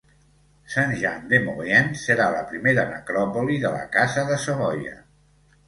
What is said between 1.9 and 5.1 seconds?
serà la primera necròpoli de la casa de Savoia.